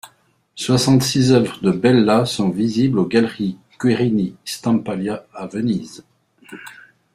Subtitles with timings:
[0.55, 6.03] Soixante-six œuvres de Bella sont visibles aux Galleries Querini-Stampalia à Venise.